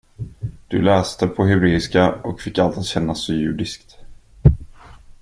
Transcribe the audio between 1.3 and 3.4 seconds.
hebreiska och fick allt att kännas så